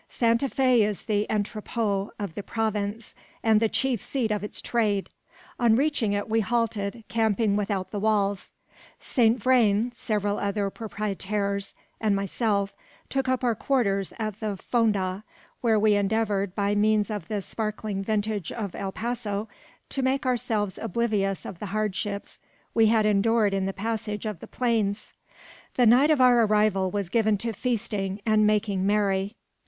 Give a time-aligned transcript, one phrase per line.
[0.09, 3.13] Santa Fe is the entrepot of the province,
[3.43, 5.11] and the chief seat of its trade.
[5.59, 8.51] On reaching it we halted, camping without the walls.
[8.99, 12.73] Saint Vrain, several other proprietaires, and myself,
[13.09, 15.23] took up our quarters at the Fonda,
[15.61, 19.47] where we endeavoured, by means of the sparkling vintage of El Paso,
[19.89, 22.39] to make ourselves oblivious of the hardships
[22.73, 25.13] we had endured in the passage of the plains.
[25.75, 29.35] The night of our arrival was given to feasting and making merry.